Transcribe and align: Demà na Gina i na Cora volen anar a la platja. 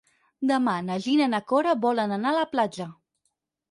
Demà 0.51 0.73
na 0.87 0.97
Gina 1.05 1.29
i 1.31 1.33
na 1.35 1.43
Cora 1.53 1.79
volen 1.87 2.19
anar 2.19 2.35
a 2.35 2.41
la 2.43 2.51
platja. 2.57 2.93